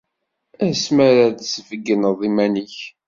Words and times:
Asmi 0.67 1.01
ara 1.09 1.25
d-tesbeyyneḍ 1.27 2.19
iman-ik. 2.29 2.77